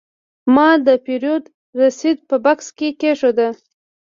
ما 0.55 0.69
د 0.85 0.87
پیرود 1.05 1.43
رسید 1.81 2.17
په 2.29 2.35
بکس 2.45 2.67
کې 2.77 2.89
کېښود. 2.99 3.39